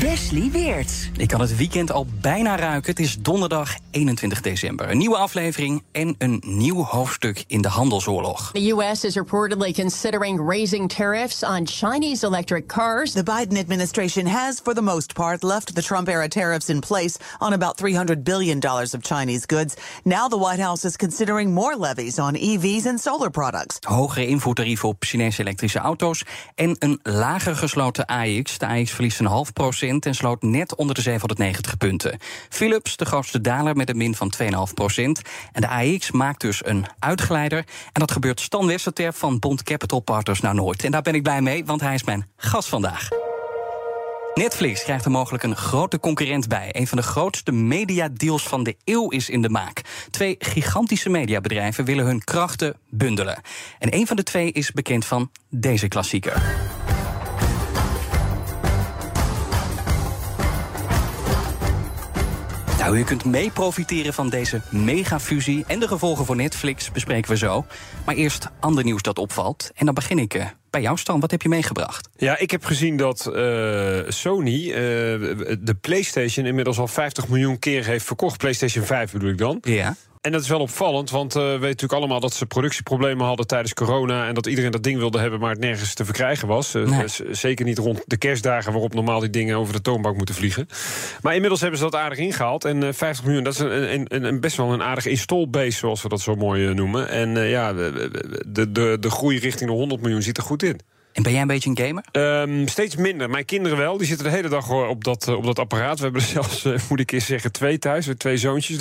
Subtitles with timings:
[0.00, 1.10] Wesley Weert.
[1.16, 2.90] Ik kan het weekend al bijna ruiken.
[2.90, 4.90] Het is donderdag 21 december.
[4.90, 8.50] Een nieuwe aflevering en een nieuw hoofdstuk in de handelsoorlog.
[8.52, 9.04] The U.S.
[9.04, 13.12] is reportedly considering raising tariffs on Chinese electric cars.
[13.12, 17.18] The Biden administration has, for the most part, left the Trump era tariffs in place
[17.38, 19.74] on about $300 billion of Chinese goods.
[20.04, 23.76] Now the White House is considering more levies on EVs and solar products.
[23.80, 28.58] Hogere invoertarieven op Chinese elektrische auto's en een lager gesloten AX.
[28.58, 32.18] De AX verliest een half procent en sloot net onder de 790 punten.
[32.48, 35.22] Philips, de grootste daler met een min van 2,5 procent.
[35.52, 37.58] En de AX maakt dus een uitglijder.
[37.92, 38.78] En dat gebeurt Stan
[39.12, 40.84] van Bond Capital Partners nou nooit.
[40.84, 43.08] En daar ben ik blij mee, want hij is mijn gast vandaag.
[44.34, 46.68] Netflix krijgt er mogelijk een grote concurrent bij.
[46.72, 49.80] Een van de grootste mediadeals van de eeuw is in de maak.
[50.10, 53.40] Twee gigantische mediabedrijven willen hun krachten bundelen.
[53.78, 56.42] En een van de twee is bekend van deze klassieker.
[62.90, 67.36] Nou, u kunt mee profiteren van deze megafusie en de gevolgen voor Netflix bespreken we
[67.36, 67.64] zo.
[68.06, 69.70] Maar eerst ander nieuws dat opvalt.
[69.74, 71.20] En dan begin ik uh, bij jou, Stan.
[71.20, 72.08] Wat heb je meegebracht?
[72.16, 73.34] Ja, ik heb gezien dat uh,
[74.08, 74.74] Sony uh,
[75.60, 78.38] de PlayStation inmiddels al 50 miljoen keer heeft verkocht.
[78.38, 79.58] PlayStation 5 bedoel ik dan.
[79.62, 79.96] Ja.
[80.20, 83.46] En dat is wel opvallend, want uh, we weten natuurlijk allemaal dat ze productieproblemen hadden
[83.46, 84.26] tijdens corona.
[84.26, 86.74] En dat iedereen dat ding wilde hebben, maar het nergens te verkrijgen was.
[86.74, 87.04] Uh, nee.
[87.30, 90.66] Zeker niet rond de kerstdagen waarop normaal die dingen over de toonbank moeten vliegen.
[91.20, 92.64] Maar inmiddels hebben ze dat aardig ingehaald.
[92.64, 96.02] En uh, 50 miljoen, dat is een, een, een, best wel een aardig install-base, zoals
[96.02, 97.08] we dat zo mooi noemen.
[97.08, 100.80] En ja, de, de, de groei richting de 100 miljoen ziet er goed in.
[101.12, 102.04] En ben jij een beetje een gamer?
[102.42, 103.30] Um, steeds minder.
[103.30, 103.96] Mijn kinderen wel.
[103.96, 105.98] Die zitten de hele dag op dat, op dat apparaat.
[105.98, 108.08] We hebben er zelfs, uh, moet ik eens zeggen, twee thuis.
[108.18, 108.78] Twee zoontjes.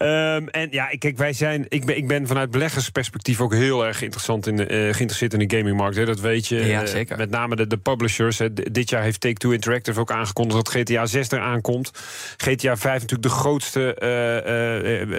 [0.00, 1.66] um, en ja, kijk, wij zijn...
[1.68, 5.48] Ik ben, ik ben vanuit beleggersperspectief ook heel erg interessant in de, uh, geïnteresseerd in
[5.48, 5.96] de gamingmarkt.
[5.96, 6.04] Hè.
[6.04, 6.64] Dat weet je.
[6.64, 7.12] Ja, zeker.
[7.12, 8.38] Uh, met name de, de publishers.
[8.38, 8.52] Hè.
[8.52, 11.90] Dit jaar heeft Take-Two Interactive ook aangekondigd dat GTA 6 eraan komt.
[12.36, 13.96] GTA 5 natuurlijk de grootste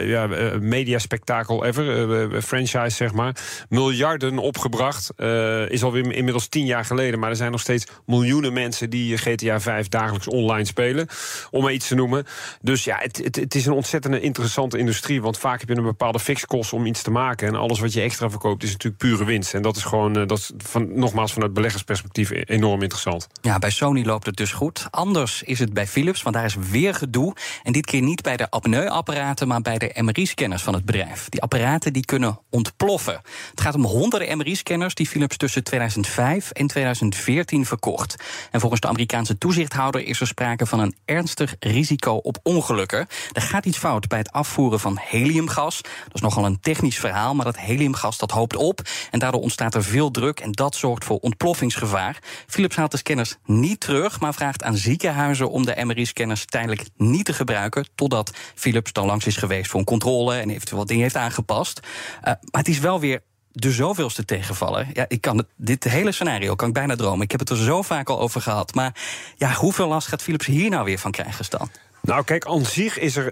[0.05, 0.27] ja,
[0.59, 2.41] mediaspectakel ever.
[2.41, 3.35] franchise, zeg maar.
[3.69, 5.11] Miljarden opgebracht
[5.69, 7.19] is alweer inmiddels tien jaar geleden.
[7.19, 11.07] Maar er zijn nog steeds miljoenen mensen die GTA 5 dagelijks online spelen.
[11.51, 12.25] Om iets te noemen.
[12.61, 15.21] Dus ja, het, het, het is een ontzettend interessante industrie.
[15.21, 17.47] Want vaak heb je een bepaalde fixkost om iets te maken.
[17.47, 19.53] En alles wat je extra verkoopt is natuurlijk pure winst.
[19.53, 23.27] En dat is gewoon, dat is van, nogmaals vanuit beleggersperspectief enorm interessant.
[23.41, 24.87] Ja, bij Sony loopt het dus goed.
[24.89, 27.35] Anders is het bij Philips, want daar is weer gedoe.
[27.63, 31.29] En dit keer niet bij de apneuapparaten, maar bij de MRI-scanners van het bedrijf.
[31.29, 33.21] Die apparaten die kunnen ontploffen.
[33.49, 38.15] Het gaat om honderden MRI-scanners die Philips tussen 2005 en 2014 verkocht.
[38.51, 43.07] En volgens de Amerikaanse toezichthouder is er sprake van een ernstig risico op ongelukken.
[43.31, 45.81] Er gaat iets fout bij het afvoeren van heliumgas.
[45.81, 48.81] Dat is nogal een technisch verhaal, maar dat heliumgas dat hoopt op.
[49.11, 52.19] En daardoor ontstaat er veel druk en dat zorgt voor ontploffingsgevaar.
[52.47, 57.25] Philips haalt de scanners niet terug, maar vraagt aan ziekenhuizen om de MRI-scanners tijdelijk niet
[57.25, 57.87] te gebruiken.
[57.95, 61.79] Totdat Philips dan langs is geweest voor een controle en eventueel wat dingen heeft aangepast.
[61.83, 63.21] Uh, maar het is wel weer
[63.53, 64.87] de zoveelste tegenvaller.
[64.93, 67.21] Ja, ik kan dit hele scenario kan ik bijna dromen.
[67.21, 68.73] Ik heb het er zo vaak al over gehad.
[68.73, 69.01] Maar
[69.37, 71.69] ja, hoeveel last gaat Philips hier nou weer van krijgen, Stan?
[72.07, 73.31] Nou, kijk, aan zich is er,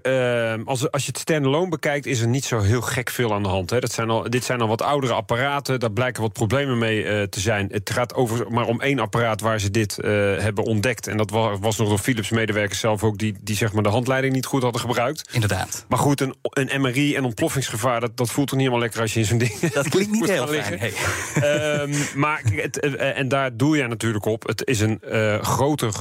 [0.58, 3.44] uh, als, als je het standalone bekijkt, is er niet zo heel gek veel aan
[3.44, 3.70] de hand.
[3.70, 3.80] Hè.
[3.80, 7.24] Dat zijn al, dit zijn al wat oudere apparaten, daar blijken wat problemen mee uh,
[7.24, 7.68] te zijn.
[7.72, 11.08] Het gaat over maar om één apparaat waar ze dit uh, hebben ontdekt.
[11.08, 14.34] En dat was, was nog door Philips-medewerkers zelf ook, die, die zeg maar de handleiding
[14.34, 15.30] niet goed hadden gebruikt.
[15.32, 15.86] Inderdaad.
[15.88, 19.14] Maar goed, een, een MRI en ontploffingsgevaar, dat, dat voelt toch niet helemaal lekker als
[19.14, 19.60] je in zo'n ding.
[19.60, 20.80] Dat klinkt niet heel fijn.
[20.80, 21.82] Hey.
[21.82, 24.48] um, maar het, en daar doe je natuurlijk op.
[24.48, 25.00] Het is een
[25.42, 25.94] groter,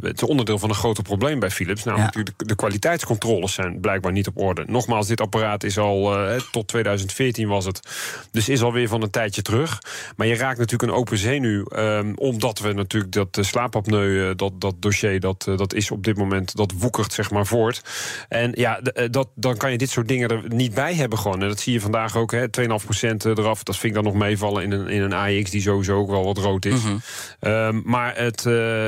[0.00, 1.73] het is onderdeel van een groter probleem bij Philips.
[1.82, 4.64] Nou, de, de kwaliteitscontroles zijn blijkbaar niet op orde.
[4.66, 7.80] Nogmaals, dit apparaat is al uh, tot 2014 was het.
[8.30, 9.78] Dus is alweer van een tijdje terug.
[10.16, 11.64] Maar je raakt natuurlijk een open zenuw.
[11.76, 16.04] Um, omdat we natuurlijk dat uh, slaapapneu, uh, dat, dat dossier, dat, dat is op
[16.04, 17.82] dit moment, dat woekert zeg maar voort.
[18.28, 18.80] En ja,
[19.10, 21.42] dat, dan kan je dit soort dingen er niet bij hebben gewoon.
[21.42, 22.40] En dat zie je vandaag ook, 2,5%
[23.22, 23.62] eraf.
[23.62, 26.24] Dat vind ik dan nog meevallen in een, in een AX die sowieso ook wel
[26.24, 26.82] wat rood is.
[26.82, 27.00] Mm
[27.40, 27.52] -hmm.
[27.52, 28.42] um, maar het,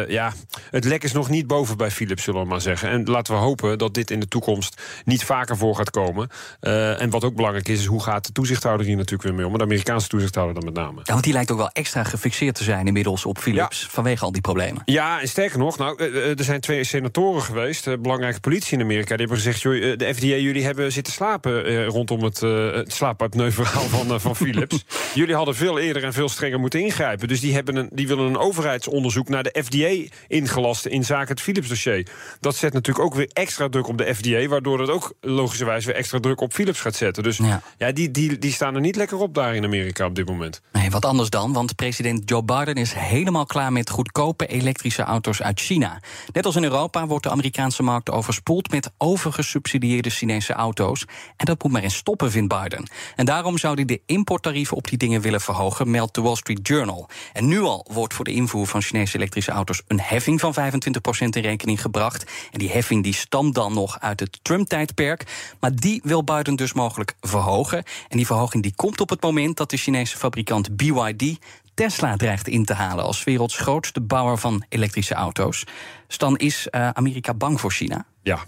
[0.09, 0.33] ja,
[0.71, 2.76] het lek is nog niet boven bij Philips, zullen we maar zeggen.
[2.79, 2.99] Zeggen.
[2.99, 6.29] En laten we hopen dat dit in de toekomst niet vaker voor gaat komen.
[6.61, 9.45] Uh, en wat ook belangrijk is, is hoe gaat de toezichthouder hier natuurlijk weer mee
[9.45, 9.51] om?
[9.51, 11.01] Maar de Amerikaanse toezichthouder dan met name.
[11.03, 14.33] Ja, want die lijkt ook wel extra gefixeerd te zijn inmiddels op Philips vanwege al
[14.33, 14.83] die problemen.
[14.85, 16.03] Ja, en sterker nog, nou,
[16.37, 20.27] er zijn twee senatoren geweest, belangrijke politie in Amerika, die hebben gezegd: joh, de FDA,
[20.27, 24.85] jullie hebben zitten slapen rondom het, het slaapapneu-verhaal van, van Philips.
[25.15, 27.29] jullie hadden veel eerder en veel strenger moeten ingrijpen.
[27.29, 31.41] Dus die, hebben een, die willen een overheidsonderzoek naar de FDA ingelasten in zaken het
[31.41, 32.07] Philips-dossier.
[32.41, 35.95] Dat zet natuurlijk ook weer extra druk op de FDA, waardoor het ook logischerwijs weer
[35.95, 37.23] extra druk op Philips gaat zetten.
[37.23, 40.15] Dus ja, ja die, die, die staan er niet lekker op daar in Amerika op
[40.15, 40.61] dit moment.
[40.73, 45.43] Nee, wat anders dan, want president Joe Biden is helemaal klaar met goedkope elektrische auto's
[45.43, 46.01] uit China.
[46.33, 51.05] Net als in Europa wordt de Amerikaanse markt overspoeld met overgesubsidieerde Chinese auto's.
[51.37, 52.89] En dat moet maar eens stoppen, vindt Biden.
[53.17, 56.69] En daarom zou hij de importtarieven op die dingen willen verhogen, meldt de Wall Street
[56.69, 57.09] Journal.
[57.33, 60.59] En nu al wordt voor de invoer van Chinese elektrische auto's een heffing van 25%
[61.19, 62.25] in rekening gebracht.
[62.51, 65.55] En die heffing die stamt dan nog uit het Trump-tijdperk.
[65.61, 67.85] Maar die wil Biden dus mogelijk verhogen.
[68.09, 71.39] En die verhoging die komt op het moment dat de Chinese fabrikant BYD
[71.77, 75.65] Tesla dreigt in te halen als werelds grootste bouwer van elektrische auto's.
[76.07, 78.07] Dus dan is uh, Amerika bang voor China?
[78.23, 78.45] Ja,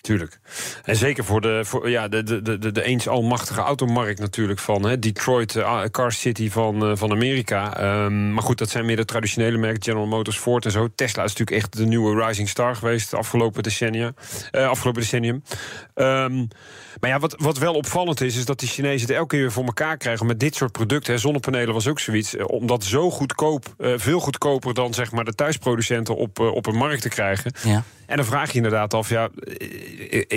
[0.00, 0.38] Tuurlijk.
[0.84, 4.98] En zeker voor de, ja, de, de, de, de eens almachtige automarkt natuurlijk van hè,
[4.98, 7.82] Detroit, uh, Car City van, uh, van Amerika.
[8.04, 10.88] Um, maar goed, dat zijn meer de traditionele merken, General Motors, Ford en zo.
[10.94, 14.12] Tesla is natuurlijk echt de nieuwe rising star geweest de afgelopen decennia.
[14.52, 15.42] Uh, afgelopen decennium.
[15.94, 16.48] Um,
[17.00, 19.52] maar ja, wat, wat wel opvallend is, is dat die Chinezen het elke keer weer
[19.52, 21.12] voor elkaar krijgen met dit soort producten.
[21.12, 21.18] Hè.
[21.18, 22.36] Zonnepanelen was ook zoiets.
[22.36, 27.02] Om dat zo goedkoop, veel goedkoper dan zeg maar de thuisproducenten op, op een markt
[27.02, 27.52] te krijgen.
[27.64, 27.84] Ja.
[28.08, 29.28] En dan vraag je inderdaad af, ja,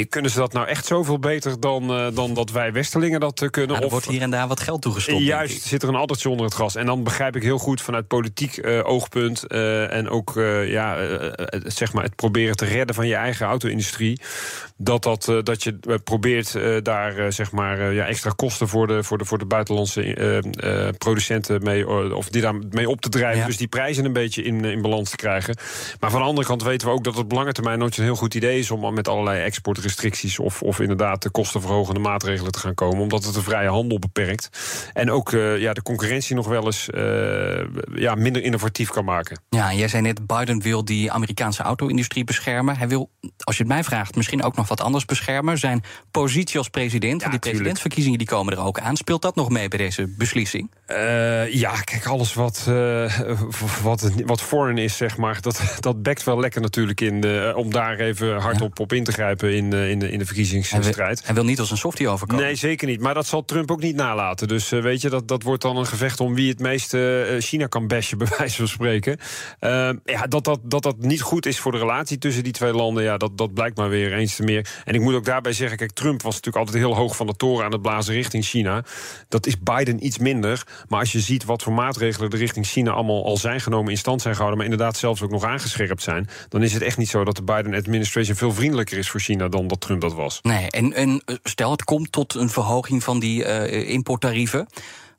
[0.10, 3.50] kunnen ze dat nou echt zoveel beter dan, uh, dan dat wij Westerlingen dat uh,
[3.50, 3.78] kunnen?
[3.78, 5.22] er of wordt hier en daar wat geld toegestopt.
[5.22, 6.76] Juist, zit er een addertje onder het gras.
[6.76, 10.34] En dan begrijp ik heel goed vanuit politiek oogpunt en ook
[10.66, 10.98] ja,
[11.64, 14.22] zeg maar het proberen te redden van je eigen auto-industrie.
[14.78, 19.26] Dat, dat, dat je probeert daar zeg maar ja, extra kosten voor de, voor de,
[19.26, 20.44] voor de buitenlandse
[20.98, 23.40] producenten mee, of die daar mee op te drijven.
[23.40, 23.46] Ja.
[23.46, 25.58] Dus die prijzen een beetje in, in balans te krijgen.
[26.00, 28.16] Maar van de andere kant weten we ook dat het belangrijk termijn nooit een heel
[28.16, 32.74] goed idee is om met allerlei exportrestricties of, of inderdaad de kostenverhogende maatregelen te gaan
[32.74, 34.50] komen, omdat het de vrije handel beperkt.
[34.94, 37.64] En ook uh, ja, de concurrentie nog wel eens uh,
[37.94, 39.42] ja, minder innovatief kan maken.
[39.50, 42.78] Ja, jij zei net, Biden wil die Amerikaanse auto-industrie beschermen.
[42.78, 45.58] Hij wil, als je het mij vraagt, misschien ook nog wat anders beschermen.
[45.58, 48.96] Zijn positie als president, ja, die presidentsverkiezingen die komen er ook aan.
[48.96, 50.72] Speelt dat nog mee bij deze beslissing?
[50.88, 52.70] Uh, ja, kijk, alles wat,
[53.84, 57.58] wat, wat foreign is, zeg maar, dat, dat bekt wel lekker natuurlijk in de eh,
[57.58, 61.22] om daar even hardop op in te grijpen in, in, de, in de verkiezingsstrijd.
[61.26, 62.46] Hij wil, niet als een softie overkomen.
[62.46, 63.02] Nee, zeker niet.
[63.02, 64.48] Maar dat zal Trump ook niet nalaten.
[64.48, 67.68] Dus uh, weet je, dat, dat wordt dan een gevecht om wie het meeste China
[67.68, 69.18] kan bashen, bij wijze van spreken.
[70.04, 73.04] ja, dat dat, dat dat niet goed is voor de relatie tussen die twee landen,
[73.04, 74.82] ja, dat, dat blijkt maar weer eens te meer.
[74.86, 77.36] En ik moet ook daarbij zeggen, kijk, Trump was natuurlijk altijd heel hoog van de
[77.36, 78.84] toren aan het blazen richting China.
[79.30, 80.64] Dat is Biden iets minder.
[80.88, 83.98] Maar als je ziet wat voor maatregelen er richting China allemaal al zijn genomen, in
[83.98, 87.10] stand zijn gehouden, maar inderdaad zelfs ook nog aangescherpt zijn, dan is het echt niet
[87.10, 90.40] zo dat de Biden administration veel vriendelijker is voor China dan dat Trump dat was.
[90.42, 94.68] Nee, en, en stel het komt tot een verhoging van die uh, importtarieven.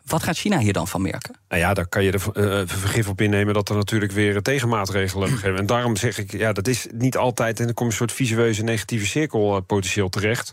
[0.07, 1.35] Wat gaat China hier dan van merken?
[1.49, 5.29] Nou ja, daar kan je er uh, vergif op innemen dat er natuurlijk weer tegenmaatregelen
[5.29, 5.57] geven.
[5.57, 7.59] En daarom zeg ik, ja, dat is niet altijd.
[7.61, 10.51] En dan kom je een soort visueuze negatieve cirkel uh, potentieel terecht.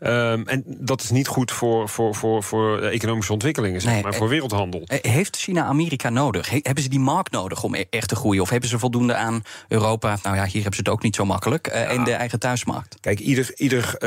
[0.00, 4.14] Um, en dat is niet goed voor, voor, voor, voor economische ontwikkelingen, zeg nee, maar,
[4.14, 4.82] voor wereldhandel.
[4.86, 6.50] Heeft China Amerika nodig?
[6.50, 8.42] He, hebben ze die markt nodig om e-, echt te groeien?
[8.42, 10.18] Of hebben ze voldoende aan Europa?
[10.22, 11.68] Nou ja, hier hebben ze het ook niet zo makkelijk.
[11.68, 11.88] Uh, ja.
[11.88, 12.96] In de eigen thuismarkt.
[13.00, 13.98] Kijk, ieder, ieder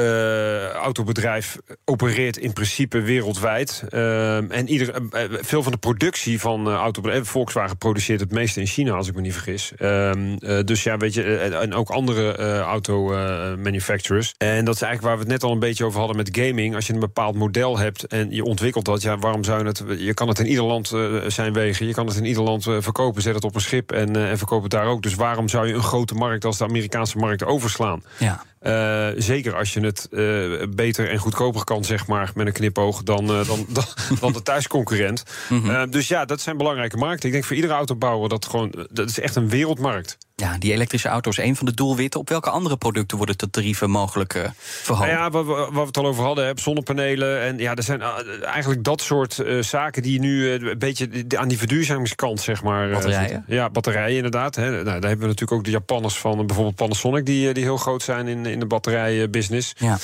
[0.71, 3.83] autobedrijf opereert in principe wereldwijd.
[3.89, 7.27] Ehm, en ieder eh, veel van de productie van uh, autobedrijven.
[7.27, 9.71] Volkswagen produceert het meeste in China, als ik me niet vergis.
[9.79, 10.11] Uh,
[10.65, 14.33] dus ja, weet je, en ook andere uh, auto-manufacturers.
[14.37, 16.75] en dat is eigenlijk waar we het net al een beetje over hadden met gaming.
[16.75, 19.83] Als je een bepaald model hebt en je ontwikkelt dat, ja, waarom zou je het.
[19.97, 20.87] Je kan het in ieder land
[21.27, 21.87] zijn wegen.
[21.87, 23.21] Je kan het in ieder land verkopen.
[23.21, 25.01] Zet het op een schip en, en verkoop het daar ook.
[25.01, 28.03] Dus waarom zou je een grote markt als de Amerikaanse markt overslaan?
[28.19, 28.43] Ja.
[28.63, 33.03] Uh, zeker als je het uh, beter en goedkoper kan, zeg maar, met een knipoog,
[33.03, 33.85] dan, uh, dan, dan,
[34.19, 35.23] dan, de thuisconcurrent.
[35.49, 35.91] Mm -hmm.
[35.91, 37.27] dus ja, dat zijn belangrijke markten.
[37.27, 40.17] Ik denk voor iedere autobouwer dat gewoon, dat is echt een wereldmarkt.
[40.35, 42.19] Ja, die elektrische auto is een van de doelwitten.
[42.19, 45.09] Op welke andere producten worden de tarieven mogelijk uh, verhoogd?
[45.09, 47.41] Nou ja, waar we, we, het al over hadden, zonnepanelen.
[47.41, 48.13] En ja, er zijn uh,
[48.43, 52.89] eigenlijk dat soort uh, zaken die nu een beetje aan die verduurzamingskant, zeg maar.
[52.89, 53.43] Batterijen?
[53.47, 54.55] ja, batterijen inderdaad.
[54.55, 54.69] Hè.
[54.69, 58.03] Nou, daar hebben we natuurlijk ook de Japanners van, bijvoorbeeld Panasonic, die, die heel groot
[58.03, 59.75] zijn in, in de batterijbusiness.
[59.77, 59.97] Ja.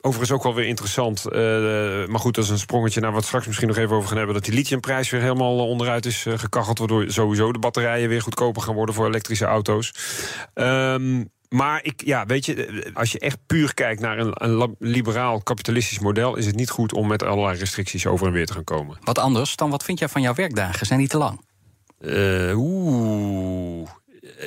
[0.00, 1.24] overigens ook wel weer interessant.
[2.08, 4.16] maar goed, dat is een sprongetje naar wat we straks misschien nog even over gaan
[4.16, 4.34] hebben.
[4.34, 6.78] Dat die lithiumprijs weer helemaal onderuit is gekacheld.
[6.78, 9.94] Waardoor sowieso de batterijen weer goedkoper gaan worden voor elektrische auto's.
[10.54, 14.76] Um, maar ik, ja, weet je, eh, als je echt puur kijkt naar een, een
[14.78, 18.52] liberaal kapitalistisch model, is het niet goed om met allerlei restricties over en weer te
[18.52, 18.98] gaan komen.
[19.00, 20.86] Wat anders dan wat vind jij van jouw werkdagen?
[20.86, 21.40] Zijn die te lang?
[22.00, 23.88] Uh, Oeh.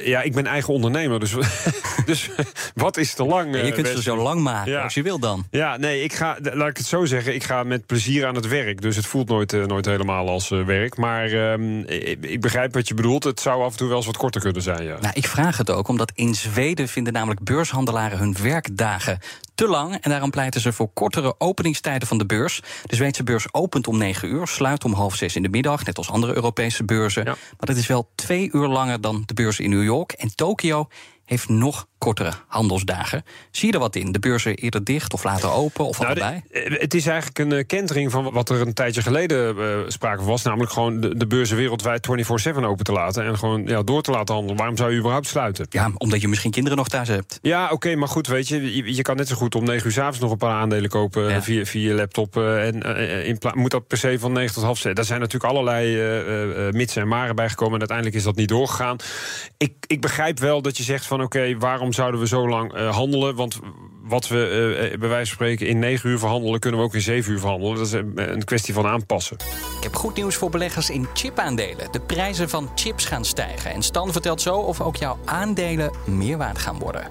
[0.03, 1.35] Ja, ik ben eigen ondernemer, dus,
[2.05, 2.29] dus
[2.75, 3.61] wat is te lang?
[3.65, 5.47] je kunt ze zo lang maken als je wil dan.
[5.51, 8.47] Ja, nee, ik ga, laat ik het zo zeggen, ik ga met plezier aan het
[8.47, 8.81] werk.
[8.81, 10.97] Dus het voelt nooit, uh, nooit helemaal als uh, werk.
[10.97, 13.23] Maar ik, ik, begrijp wat je bedoelt.
[13.23, 14.97] Het zou af en toe wel eens wat korter kunnen zijn, ja.
[14.99, 19.19] Nou, ik vraag het ook, omdat in Zweden vinden namelijk beurshandelaren hun werkdagen
[19.55, 19.95] te lang.
[19.95, 22.61] En daarom pleiten ze voor kortere openingstijden van de beurs.
[22.85, 25.97] De Zweedse beurs opent om 9 uur, sluit om half zes in de middag, net
[25.97, 27.23] als andere Europese beurzen.
[27.23, 30.11] Maar dat is wel twee uur langer dan de beurs in New York.
[30.11, 30.87] En Tokio
[31.25, 33.23] heeft nog kortere handelsdagen.
[33.51, 34.11] Zie je er wat in?
[34.11, 36.41] De beurzen eerder dicht of later open of nou, allebei?
[36.51, 40.23] Eh, het is eigenlijk een uh, kentering van wat er een tijdje geleden uh, sprake
[40.23, 40.43] was.
[40.43, 42.07] Namelijk gewoon de, de beurzen wereldwijd
[42.55, 43.25] 24-7 open te laten.
[43.25, 44.57] En gewoon ja, door te laten handelen.
[44.57, 45.65] Waarom zou je überhaupt sluiten?
[45.69, 47.39] Ja, omdat je misschien kinderen nog thuis hebt.
[47.41, 49.97] Ja, oké, maar goed, weet je, je, kan net zo goed om 9 uur s
[49.97, 52.37] avonds nog een paar aandelen kopen via, via je laptop.
[52.37, 52.81] en
[53.25, 54.93] in moet dat per se van 9 tot half 6.
[54.93, 57.73] Daar zijn natuurlijk allerlei mits en maren bijgekomen.
[57.73, 58.97] En uiteindelijk is dat niet doorgegaan.
[59.57, 62.95] Ik, ik begrijp wel dat je zegt van oké, waarom zouden we zo lang uh,
[62.95, 63.35] handelen?
[63.35, 63.59] Want
[64.03, 67.01] wat we uh, bij wijze van spreken in 9 uur verhandelen, kunnen we ook in
[67.01, 67.75] 7 uur verhandelen.
[67.75, 69.37] Dat is een kwestie van aanpassen.
[69.77, 71.91] Ik heb goed nieuws voor beleggers in chipaandelen.
[71.91, 73.71] De prijzen van chips gaan stijgen.
[73.71, 77.07] En Stan vertelt zo of ook jouw aandelen meer waard gaan worden.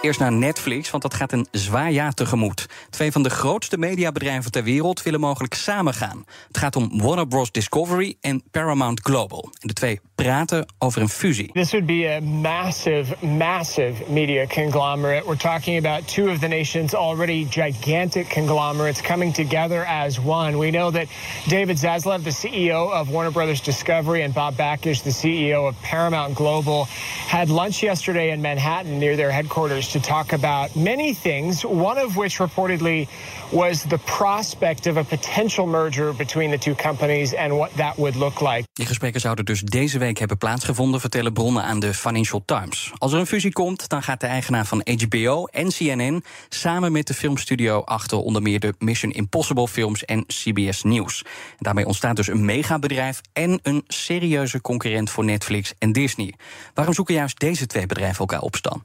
[0.00, 2.66] Eerst naar Netflix, want dat gaat een zwaar jaar tegemoet.
[2.90, 6.24] Twee van de grootste mediabedrijven ter wereld willen mogelijk samengaan.
[6.46, 7.52] Het gaat om Warner Bros.
[7.52, 9.50] Discovery en Paramount Global.
[9.60, 11.52] En de twee praten over een fusie.
[11.52, 15.26] This would be a massive, massive media conglomerate.
[15.26, 20.58] We're talking about two of the nation's already gigantic conglomerates coming together as one.
[20.58, 21.06] We know that
[21.48, 23.60] David Zaslav, the CEO of Warner Bros.
[23.60, 26.84] Discovery, and Bob Bakish, the CEO of Paramount Global,
[27.28, 32.14] had lunch yesterday in Manhattan near their headquarters to talk about many things, one of
[32.14, 33.08] which reportedly
[33.50, 38.14] was the prospect of a potential merger between the two companies and what that would
[38.14, 38.64] look like.
[38.72, 42.92] Die gesprekken zouden dus deze week hebben plaatsgevonden, vertellen bronnen aan de Financial Times.
[42.98, 47.06] Als er een fusie komt, dan gaat de eigenaar van HBO en CNN samen met
[47.06, 51.24] de filmstudio achter onder meer de Mission Impossible films en CBS News.
[51.58, 56.34] daarmee ontstaat dus een megabedrijf en een serieuze concurrent voor Netflix en Disney.
[56.74, 58.84] Waarom zoeken juist deze twee bedrijven elkaar op, Stan?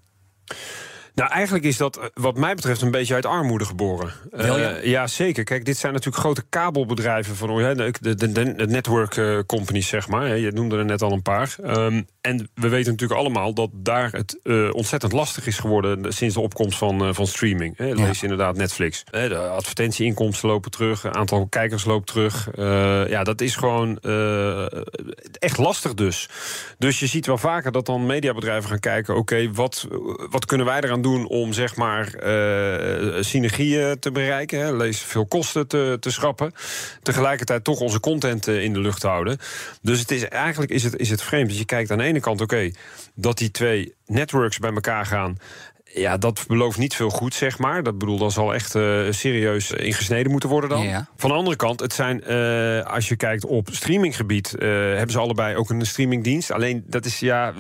[1.14, 4.12] Nou, eigenlijk is dat, eh, wat mij betreft, een beetje uit armoede geboren.
[4.32, 5.44] Uh, ja, zeker.
[5.44, 10.38] Kijk, dit zijn natuurlijk grote kabelbedrijven van de, de, de, de network companies, zeg maar.
[10.38, 11.56] Je noemde er net al een paar.
[11.66, 16.36] Um, en we weten natuurlijk allemaal dat daar het uh, ontzettend lastig is geworden sinds
[16.36, 17.78] de opkomst van, uh, van streaming.
[17.78, 17.94] Hè.
[17.94, 18.24] Lees ja.
[18.24, 19.04] inderdaad Netflix.
[19.12, 22.50] De advertentieinkomsten lopen terug, het aantal kijkers loopt terug.
[23.10, 24.00] Ja, dat is gewoon
[25.40, 26.30] echt lastig dus.
[26.78, 29.16] Dus je ziet wel vaker dat dan mediabedrijven gaan kijken...
[29.16, 29.88] oké, wat,
[30.30, 32.14] wat kunnen wij eraan doen om zeg maar
[33.20, 34.60] synergieën te bereiken?
[34.60, 34.76] Hè?
[34.76, 36.54] Lees veel kosten te, te schrappen.
[37.04, 39.38] Tegelijkertijd toch onze content in de lucht houden.
[39.82, 42.42] Dus het is, eigenlijk is het, is het vreemd dat je kijkt aan ene kant,
[42.42, 42.72] oké,
[43.14, 45.38] dat die twee networks bij elkaar gaan.
[45.94, 47.84] Ja, dat belooft niet veel goed, zeg maar.
[47.84, 50.84] Dat bedoel, dat zal echt uh, serieus ingesneden moeten worden dan.
[50.84, 51.08] Ja.
[51.16, 54.56] Van de andere kant, het zijn, uh, als je kijkt op streaminggebied...
[54.60, 56.52] Uh, hebben ze allebei ook een streamingdienst.
[56.52, 57.54] Alleen, dat is ja,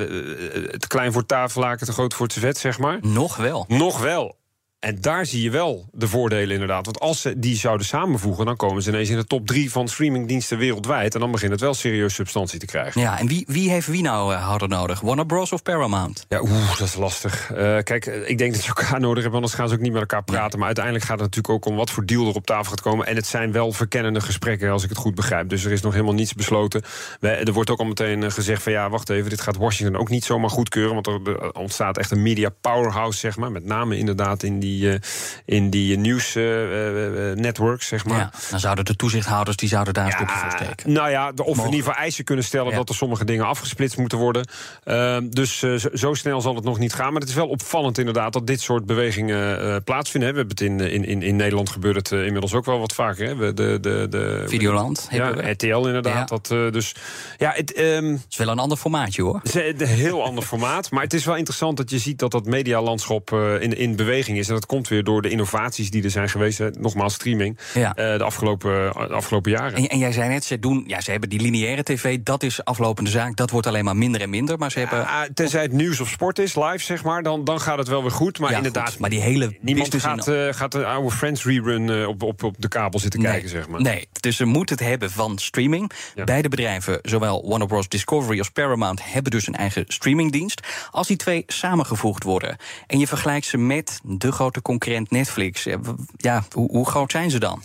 [0.71, 2.99] het klein voor tafellaken, te groot voor het servet, zeg maar.
[3.01, 3.65] Nog wel.
[3.67, 4.39] Nog wel.
[4.81, 6.85] En daar zie je wel de voordelen inderdaad.
[6.85, 9.87] Want als ze die zouden samenvoegen, dan komen ze ineens in de top drie van
[9.87, 11.13] streamingdiensten weeldewijd.
[11.13, 13.01] En dan begint het wel serieus substantie te krijgen.
[13.01, 14.99] Ja, en wie, wie heeft wie nou uh, harder nodig?
[14.99, 15.51] Warner Bros.
[15.51, 16.25] of Paramount?
[16.29, 17.51] Ja, oeh, dat is lastig.
[17.51, 20.01] Uh, kijk, ik denk dat ze elkaar nodig hebben, anders gaan ze ook niet met
[20.01, 20.49] elkaar praten.
[20.49, 20.57] Nee.
[20.57, 23.07] Maar uiteindelijk gaat het natuurlijk ook om wat voor deal er op tafel gaat komen.
[23.07, 25.49] En het zijn wel verkennende gesprekken, als ik het goed begrijp.
[25.49, 26.81] Dus er is nog helemaal niets besloten.
[27.19, 30.09] Er wordt ook al meteen eh, gezegd van ja, wacht even, dit gaat Washington ook
[30.09, 30.93] niet zomaar goedkeuren.
[30.93, 33.51] Want er, ontstaat echt een media powerhouse, zeg maar.
[33.51, 34.99] Met name inderdaad in die die,
[35.45, 38.17] in die nieuwsnetworks, zeg maar.
[38.17, 40.93] Ja, dan zouden de toezichthouders die zouden daar ja, voor steken.
[40.93, 42.75] Nou ja, of in ieder geval eisen kunnen stellen...
[42.75, 44.47] dat er sommige dingen afgesplitst moeten worden.
[44.85, 45.59] Uh, dus
[45.93, 47.11] zo snel zal het nog niet gaan.
[47.11, 50.31] Maar het is wel opvallend inderdaad dat dit soort bewegingen plaatsvinden.
[50.31, 53.27] We hebben het in, in, in, in Nederland gebeurt het inmiddels ook wel wat vaker.
[53.27, 53.35] Hè?
[53.35, 55.07] De, de, de, de, Videoland.
[55.11, 55.49] Ja, we.
[55.49, 56.29] RTL inderdaad.
[56.29, 56.95] Dat, dus,
[57.37, 59.41] ja, het um, is wel een ander formaatje hoor.
[59.53, 60.91] Een heel ander formaat.
[60.91, 64.47] Maar het is wel interessant dat je ziet dat dat medialandschap in, in beweging is.
[64.47, 66.57] En dat komt weer door de innovaties die er zijn geweest.
[66.57, 66.69] Hè.
[66.69, 67.57] Nogmaals, streaming.
[67.73, 67.95] Ja.
[67.95, 69.73] eh, de, afgelopen, de afgelopen jaren.
[69.73, 72.63] En, en jij zei net, ze, doen, ja, ze hebben die lineaire tv, dat is
[72.65, 73.35] aflopende zaak.
[73.35, 74.57] Dat wordt alleen maar minder en minder.
[74.57, 75.07] Maar ze hebben.
[75.07, 78.01] Ah, tenzij het nieuws of sport is, live zeg maar, dan, dan gaat het wel
[78.01, 78.39] weer goed.
[78.39, 81.89] Maar Ja, inderdaad, goed, maar die hele niemand gaat, eh, gaat een oude Friends rerun
[81.89, 83.81] eh, op, op, op de kabel zitten kijken, zeg maar.
[83.81, 85.91] Nee, dus ze moeten het hebben van streaming.
[86.15, 86.23] Ja.
[86.23, 87.89] Beide bedrijven, zowel Warner Bros.
[87.89, 90.61] Discovery als Paramount, hebben dus een eigen streamingdienst.
[90.91, 95.79] Als die twee samengevoegd worden en je vergelijkt ze met de grote concurrent Netflix, ja,
[95.79, 97.61] w- ja, hoe, groot zijn ze dan?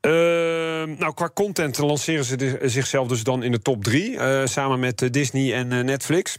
[0.00, 4.18] Ehm, nou, qua content lanceren ze zichzelf dus dan in de top drie.
[4.18, 6.36] eh, samen met eh, Disney en eh, Netflix.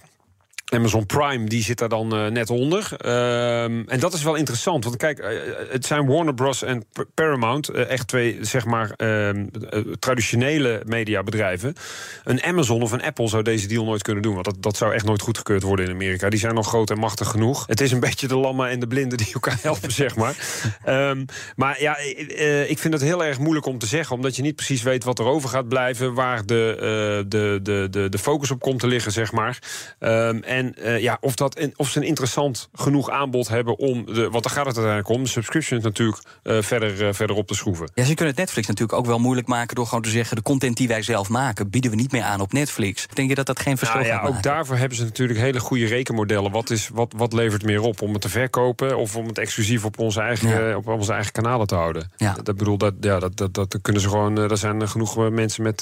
[0.65, 2.89] Amazon Prime die zit daar dan eh, net onder.
[2.97, 4.83] Ehm, en dat is wel interessant.
[4.83, 5.29] Want kijk, eh,
[5.69, 6.63] het zijn Warner Bros.
[6.63, 7.69] en Paramount.
[7.69, 11.75] eh, echt twee, zeg maar, ehm, eh, traditionele mediabedrijven.
[12.23, 14.33] Een Amazon of een Apple zou deze deal nooit kunnen doen.
[14.33, 16.29] Want dat, dat zou echt nooit goedgekeurd worden in Amerika.
[16.29, 17.67] Die zijn nog groot en machtig genoeg.
[17.67, 20.35] Het is een beetje de lammen en de blinden die elkaar helpen, zeg maar.
[20.83, 24.15] Ehm, maar ja, eh, eh, ik vind het heel erg moeilijk om te zeggen.
[24.15, 26.13] Omdat je niet precies weet wat er over gaat blijven.
[26.13, 29.59] Waar de, eh, de, de, de, de focus op komt te liggen, zeg maar.
[29.99, 34.05] Ehm, en eh, ja, of, dat, of ze een interessant genoeg aanbod hebben om...
[34.05, 35.23] De, want daar gaat het uiteindelijk om.
[35.23, 37.89] De subscriptions natuurlijk eh, verder, eh, verder op te schroeven.
[37.93, 40.41] Ja, ze kunnen het Netflix natuurlijk ook wel moeilijk maken door gewoon te zeggen: de
[40.41, 43.07] content die wij zelf maken, bieden we niet meer aan op Netflix.
[43.13, 44.41] Denk je dat dat geen verschil Nou ja, ook maken?
[44.41, 46.51] daarvoor hebben ze natuurlijk hele goede rekenmodellen.
[46.51, 49.85] Wat, is, wat, wat levert meer op om het te verkopen of om het exclusief
[49.85, 50.75] op onze eigen, Ja.
[50.75, 52.11] op onze eigen kanalen te houden?
[52.17, 52.33] Ja.
[52.43, 54.37] Dat, bedoel, dat, ja, dat, dat, dat kunnen ze gewoon.
[54.37, 55.79] Er zijn genoeg mensen met,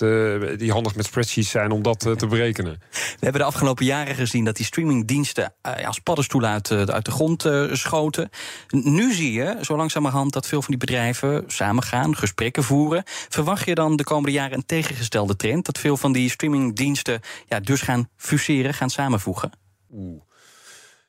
[0.60, 2.82] die handig met spreadsheets zijn om dat te berekenen.
[2.92, 7.06] We hebben de afgelopen jaren gezien dat die streamingdiensten eh, als paddenstoelen uit, de- uit
[7.06, 8.30] de grond eh, schoten.
[8.70, 13.04] Nu zie je zo langzamerhand dat veel van die bedrijven samengaan, gesprekken voeren.
[13.30, 15.66] Verwacht je dan de komende jaren een tegengestelde trend?
[15.66, 19.52] Dat veel van die streamingdiensten ja, dus gaan fuseren, gaan samenvoegen?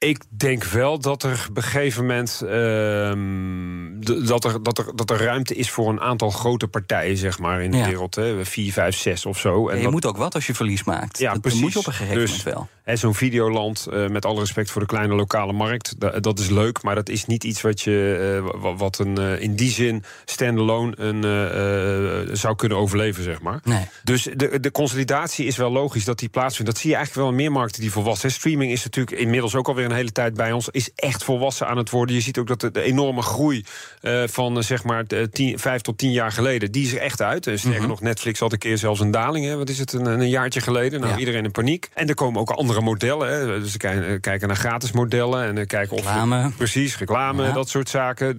[0.05, 5.11] Ik denk wel dat er op een gegeven moment ehm, dat, er, dat, er, dat
[5.11, 7.87] er ruimte is voor een aantal grote partijen, zeg maar, in de Ja.
[7.87, 8.15] wereld.
[8.15, 8.45] Hè.
[8.45, 9.69] Vier, vijf, zes of zo.
[9.69, 11.19] En je dat- moet ook wat als je verlies maakt.
[11.19, 11.61] Ja, dat precies.
[11.61, 12.69] moet je op een gegeven Dus- moment wel.
[12.83, 16.49] Hè, Zo'n videoland, eh, met alle respect voor de kleine lokale markt, da- dat is
[16.51, 19.71] leuk, maar dat is niet iets wat je, eh, wa- wat een, eh, in die
[19.71, 23.61] zin standalone een, zou kunnen overleven, zeg maar.
[23.65, 23.87] Nee.
[24.03, 26.71] Dus de, de consolidatie is wel logisch dat die plaatsvindt.
[26.71, 28.31] Dat zie je eigenlijk wel in meer markten die volwassen.
[28.33, 31.77] Streaming is natuurlijk inmiddels ook alweer een hele tijd bij ons, is echt volwassen aan
[31.77, 32.15] het worden.
[32.15, 33.65] Je ziet ook dat de, de enorme groei
[34.01, 37.01] eh, van eh, zeg maar de tien, vijf tot tien jaar geleden, die is er
[37.01, 37.47] echt uit.
[37.47, 37.89] En sterker Mhm.
[37.89, 40.61] nog, Netflix had een keer zelfs een daling, hè, wat is het, een, een jaartje
[40.61, 41.01] geleden.
[41.01, 41.19] Nou, Ja.
[41.19, 41.88] iedereen in paniek.
[41.95, 43.29] En er komen ook andere modellen.
[43.29, 43.61] Hè.
[43.61, 46.51] Dus we kijken, eh, kijken naar gratis modellen en eh, kijken of Reclame.
[46.57, 47.53] precies reclame, Ja.
[47.53, 48.38] dat soort zaken.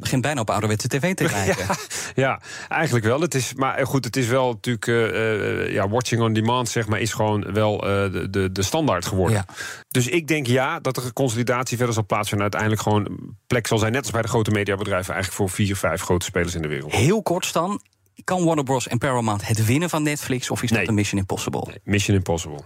[0.00, 1.66] Begint bijna op ouderwetse tv te lijken.
[2.14, 3.20] ja, eigenlijk wel.
[3.20, 4.86] Het is, maar eh, goed, het is wel natuurlijk.
[4.86, 8.62] eh, eh, ja, watching on demand, zeg maar, is gewoon wel eh, de, de, de
[8.62, 9.44] standaard geworden.
[9.88, 12.42] Dus ik denk ja, dat er consolidatie verder zal plaatsvinden.
[12.52, 13.08] Uiteindelijk gewoon
[13.46, 16.54] plek zal zijn, net als bij de grote mediabedrijven, eigenlijk voor vier, vijf grote spelers
[16.54, 16.92] in de wereld.
[16.92, 17.80] Heel kort, Stan.
[18.24, 18.88] Kan Warner Bros.
[18.88, 20.50] en Paramount het winnen van Netflix?
[20.50, 20.88] Of is dat Nee.
[20.88, 21.80] een Mission Impossible?
[21.84, 22.60] Mission Impossible.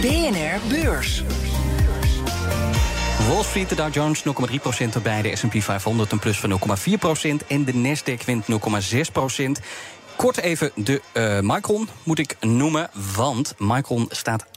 [0.00, 1.22] BNR Beurs.
[3.28, 5.22] Wall Street, de Dow Jones 0,3% erbij.
[5.22, 7.46] De S&P 500 een plus van 0,4%.
[7.46, 9.60] En de Nasdaq wint 0,6%.
[10.18, 14.50] Kort even de eh Micron moet ik noemen, want Micron staat 8%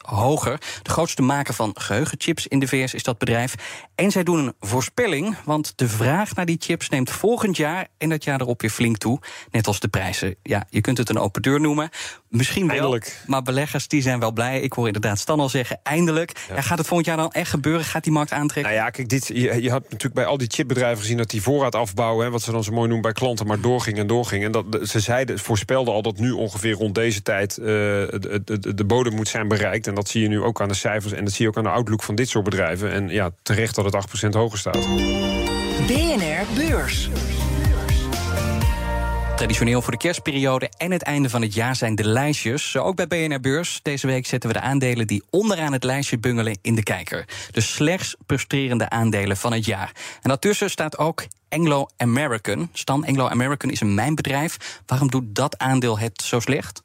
[0.00, 0.58] hoger.
[0.82, 3.54] De grootste maker van geheugenchips in de VS is dat bedrijf.
[3.94, 8.08] En zij doen een voorspelling, want de vraag naar die chips neemt volgend jaar en
[8.08, 9.20] dat jaar erop weer flink toe.
[9.50, 10.36] Net als de prijzen.
[10.42, 11.90] Ja, je kunt het een open deur noemen.
[12.28, 13.22] Misschien wel, Eindelijk.
[13.26, 14.60] maar beleggers die zijn wel blij.
[14.60, 16.32] Ik hoor inderdaad Stan al zeggen, eindelijk.
[16.48, 17.84] Ja, gaat het volgend jaar dan echt gebeuren?
[17.84, 18.72] Gaat die markt aantrekken?
[18.72, 21.42] Nou ja, kijk, dit, je, je had natuurlijk bij al die chipbedrijven gezien dat die
[21.42, 24.44] voorraad afbouwen, hè, wat ze dan zo mooi noemen bij klanten, maar doorging en doorging.
[24.44, 24.52] En
[24.82, 29.14] ze zeiden, voorspelden al dat nu ongeveer rond deze tijd eh, de, de, de bodem
[29.14, 29.86] moet zijn bereikt.
[29.86, 31.62] En dat zie je nu ook aan de cijfers en dat zie je ook aan
[31.62, 32.90] de outlook van dit soort bedrijven.
[32.90, 34.86] En ja, terecht dat het 8% hoger staat.
[35.86, 37.08] BNR Beurs.
[39.36, 42.70] Traditioneel voor de kerstperiode en het einde van het jaar zijn de lijstjes.
[42.70, 43.80] Zo ook bij BNR Beurs.
[43.82, 47.24] Deze week zetten we de aandelen die onderaan het lijstje bungelen in de kijker.
[47.50, 49.92] De slechts presterende aandelen van het jaar.
[50.22, 52.68] En daartussen staat ook Anglo-American.
[52.72, 54.80] Stan, Anglo-American is een mijnbedrijf.
[54.86, 56.82] Waarom doet dat aandeel het zo slecht?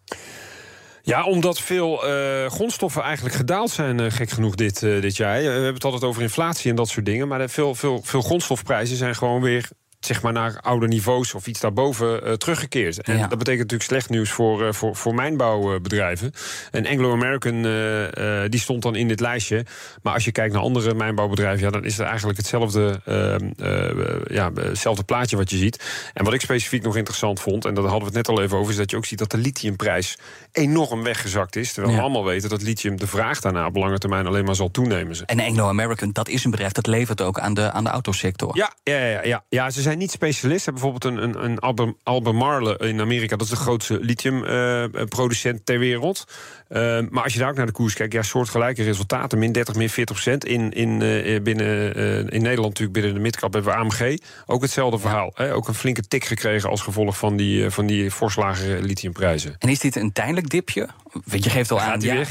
[1.01, 5.39] Ja, omdat veel eh, grondstoffen eigenlijk gedaald zijn, eh, gek genoeg, dit, eh, dit jaar.
[5.39, 7.27] We hebben het altijd over inflatie en dat soort dingen.
[7.27, 9.69] Maar veel, veel, veel grondstofprijzen zijn gewoon weer
[10.05, 13.01] zeg maar naar oude niveaus of iets daarboven uh, teruggekeerd.
[13.01, 13.19] En Ja.
[13.27, 16.31] dat betekent natuurlijk slecht nieuws voor, uh, voor, voor mijnbouwbedrijven.
[16.71, 19.65] En Anglo-American uh, uh, die stond dan in dit lijstje.
[20.01, 24.51] Maar als je kijkt naar andere mijnbouwbedrijven, ja, dan is het eigenlijk hetzelfde, uh, ja,
[24.53, 25.83] hetzelfde plaatje wat je ziet.
[26.13, 28.57] En wat ik specifiek nog interessant vond, en daar hadden we het net al even
[28.57, 30.17] over, is dat je ook ziet dat de lithiumprijs
[30.51, 31.73] enorm weggezakt is.
[31.73, 31.99] Terwijl Ja.
[31.99, 35.25] we allemaal weten dat lithium de vraag daarna op lange termijn alleen maar zal toenemen.
[35.25, 38.55] En Anglo-American, dat is een bedrijf dat levert ook aan de, aan de autosector.
[38.57, 40.65] Ja, ja, ja, ja, ja, ze zijn niet specialist.
[40.65, 43.35] Hebben bijvoorbeeld een, een, een Albe- Albemarle in Amerika.
[43.35, 46.25] Dat is de grootste lithiumproducent ter wereld.
[46.69, 49.39] Uh, maar als je daar ook naar de koers kijkt, ja, soortgelijke resultaten.
[49.39, 50.45] Min 30, min 40 procent.
[50.45, 54.17] In, in, uh, binnen, uh, in Nederland natuurlijk binnen de midcap hebben we AMG.
[54.45, 55.31] Ook hetzelfde verhaal.
[55.35, 55.53] Hè?
[55.53, 59.55] Ook een flinke tik gekregen als gevolg van die, van die fors lagere lithiumprijzen.
[59.59, 60.89] En is dit een tijdelijk dipje?
[61.25, 62.23] Je geeft al Gaat aan, ja,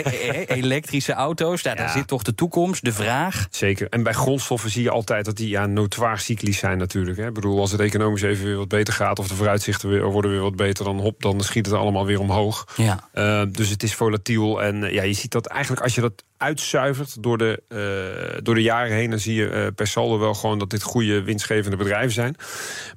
[0.46, 3.46] elektrische auto's, daar, daar zit toch de toekomst, de vraag.
[3.50, 3.88] Zeker.
[3.88, 7.01] En bij grondstoffen zie je altijd dat die ja, notoir cyclisch zijn natuurlijk.
[7.06, 7.26] Hè.
[7.26, 9.18] Ik bedoel, als het economisch even weer wat beter gaat...
[9.18, 12.20] of de vooruitzichten weer, worden weer wat beter, dan hop, dan schiet het allemaal weer
[12.20, 12.64] omhoog.
[12.76, 13.08] Ja.
[13.14, 14.62] Uh, dus het is volatiel.
[14.62, 18.54] En uh, ja, je ziet dat eigenlijk als je dat uitzuivert door de, uh, door
[18.54, 19.10] de jaren heen...
[19.10, 22.36] dan zie je uh, per saldo wel gewoon dat dit goede winstgevende bedrijven zijn.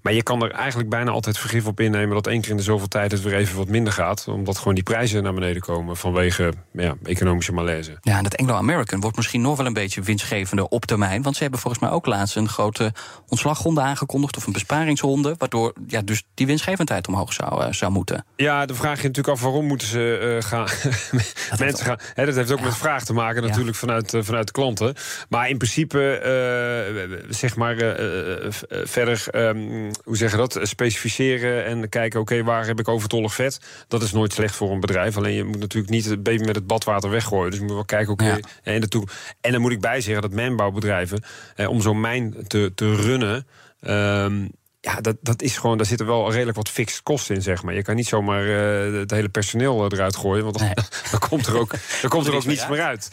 [0.02, 2.16] Maar je kan er eigenlijk bijna altijd vergif op innemen...
[2.16, 4.28] dat één keer in de zoveel tijd het weer even wat minder gaat.
[4.28, 7.98] Omdat gewoon die prijzen naar beneden komen vanwege ja, economische malaise.
[8.02, 11.22] Ja, en dat Anglo-American wordt misschien nog wel een beetje winstgevender op termijn.
[11.22, 12.94] Want ze hebben volgens mij ook laatst een grote
[13.28, 14.38] ontslagronde aangekondigd...
[14.38, 18.26] of een besparingsronde, waardoor ja, dus die winstgevendheid omhoog zou, uh, zou moeten.
[18.36, 20.68] Ja, dan vraag je natuurlijk af waarom moeten ze gaan...
[21.66, 21.98] mensen gaan...
[22.14, 22.66] Hè, dat heeft ook ja.
[22.66, 23.80] met vraag te maken natuurlijk ja.
[23.80, 24.96] vanuit, uh, vanuit de klanten.
[25.30, 28.52] Maar in principe, uh, zeg maar, uh,
[28.84, 33.34] verder, um, hoe zeg je dat, specificeren en kijken, oké, okay, waar heb ik overtollig
[33.34, 33.60] vet?
[33.88, 35.18] Dat is nooit slecht voor een bedrijf.
[35.18, 37.50] Alleen je moet natuurlijk niet het baby met het badwater weggooien.
[37.50, 38.80] Dus je moet wel kijken, oké, okay, ja.
[38.80, 39.36] toekomst.
[39.42, 41.24] En dan moet ik bijzeggen dat mijnbouwbedrijven,
[41.56, 43.48] eh, om zo'n mijn te, te runnen...
[43.88, 44.52] Um,
[44.86, 47.74] ja, dat, dat is gewoon, daar zitten wel redelijk wat fixed kosten in, zeg maar.
[47.74, 50.76] Je kan niet zomaar uh, het hele personeel eruit gooien, want dan, nee.
[51.12, 51.72] dan komt er ook,
[52.02, 53.10] dan komt er ook niets meer uit.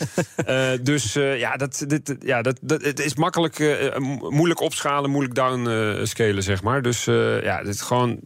[0.49, 3.87] uh, dus uh, ja, dat, dit, ja dat, dat, het is makkelijk,
[4.19, 6.83] moeilijk opschalen, moeilijk downscalen, zeg maar.
[6.83, 8.21] Dus ja, dit gewoon.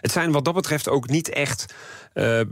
[0.00, 1.74] Het zijn wat dat betreft ook niet echt.
[2.18, 2.44] Uh, uh,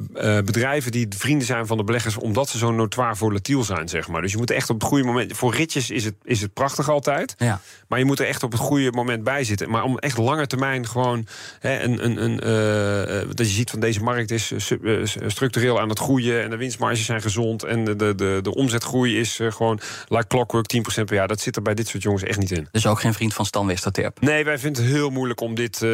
[0.44, 2.16] bedrijven die vrienden zijn van de beleggers...
[2.16, 4.22] omdat ze zo notoir volatiel zijn, zeg maar.
[4.22, 5.37] Dus je moet echt op het goede moment...
[5.37, 7.35] Voor ritjes is het, is het prachtig altijd.
[7.38, 7.61] Ja.
[7.88, 9.70] Maar je moet er echt op het goede moment bij zitten.
[9.70, 11.26] Maar om echt lange termijn gewoon...
[11.61, 14.52] Hè, een, een, een, uh, dat je ziet van deze markt is
[15.26, 16.42] structureel aan het groeien...
[16.42, 17.62] en de winstmarges zijn gezond...
[17.64, 21.29] en de, de, de, de omzetgroei is gewoon like clockwork 10% per jaar.
[21.29, 22.68] Dat zit er bij dit soort jongens echt niet in.
[22.70, 24.20] Dus ook geen vriend van Stan Westerterp?
[24.20, 25.85] Nee, wij vinden het heel moeilijk om dit...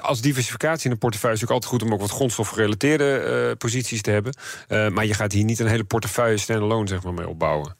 [0.00, 1.82] als diversificatie in de portefeuille is het ook altijd goed...
[1.82, 4.36] om ook wat grondstofgerelateerde uh, posities te hebben.
[4.68, 7.76] Uh, maar je gaat hier niet een hele portefeuille standalone zeg maar, mee opbouwen.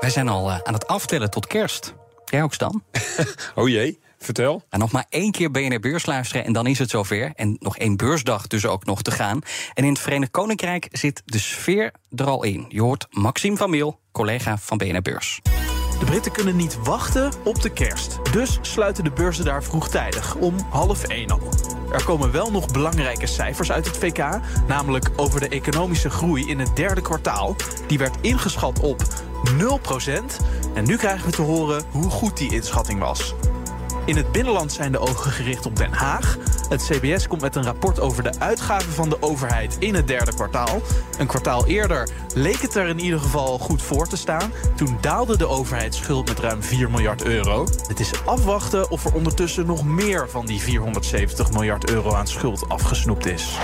[0.00, 1.94] Wij zijn al uh, aan het aftellen tot kerst.
[2.24, 2.82] Jij ook, Stan?
[3.54, 4.62] oh jee, vertel.
[4.68, 7.32] En nog maar één keer BNR Beurs luisteren en dan is het zover.
[7.34, 9.40] En nog één beursdag dus ook nog te gaan.
[9.74, 12.64] En in het Verenigd Koninkrijk zit de sfeer er al in.
[12.68, 15.40] Je hoort Maxime van Meel, collega van BNR Beurs.
[16.00, 18.18] De Britten kunnen niet wachten op de kerst.
[18.32, 21.40] Dus sluiten de beurzen daar vroegtijdig, om half één al.
[21.92, 26.58] Er komen wel nog belangrijke cijfers uit het VK, namelijk over de economische groei in
[26.58, 27.56] het derde kwartaal.
[27.86, 30.12] Die werd ingeschat op 0%.
[30.74, 33.34] En nu krijgen we te horen hoe goed die inschatting was.
[34.10, 36.36] In het binnenland zijn de ogen gericht op Den Haag.
[36.68, 40.34] Het CBS komt met een rapport over de uitgaven van de overheid in het derde
[40.34, 40.80] kwartaal.
[41.18, 44.52] Een kwartaal eerder leek het er in ieder geval goed voor te staan.
[44.76, 47.66] Toen daalde de overheidsschuld met ruim 4 miljard euro.
[47.86, 52.68] Het is afwachten of er ondertussen nog meer van die 470 miljard euro aan schuld
[52.68, 53.58] afgesnoept is.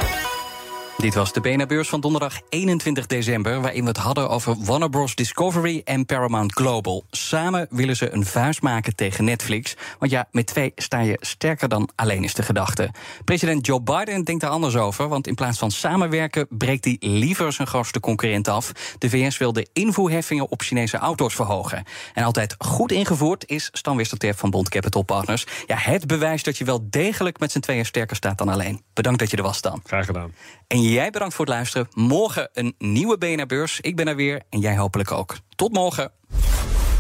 [0.97, 3.61] Dit was de BNR-beurs van donderdag 21 december...
[3.61, 5.15] waarin we het hadden over Warner Bros.
[5.15, 7.05] Discovery en Paramount Global.
[7.11, 9.77] Samen willen ze een vuist maken tegen Netflix.
[9.99, 12.91] Want ja, met twee sta je sterker dan alleen is de gedachte.
[13.25, 15.09] President Joe Biden denkt daar anders over...
[15.09, 18.73] want in plaats van samenwerken breekt hij liever zijn grootste concurrent af.
[18.99, 21.85] De VS wil de invoerheffingen op Chinese auto's verhogen.
[22.15, 25.47] En altijd goed ingevoerd is Stan Westerterp van Bond Capital Partners.
[25.67, 28.86] Ja, het bewijs dat je wel degelijk met z'n tweeën sterker staat dan alleen.
[28.97, 29.81] Bedankt dat je er was, Stan.
[29.85, 30.35] Graag gedaan.
[30.67, 31.89] En jij bedankt voor het luisteren.
[31.95, 33.81] Morgen een nieuwe BNR Beurs.
[33.81, 35.37] Ik ben er weer en jij hopelijk ook.
[35.55, 36.13] Tot morgen.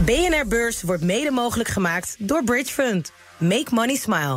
[0.04, 3.12] BNR Beurs wordt mede mogelijk gemaakt door Bridge Fund.
[3.38, 4.36] Make money smile.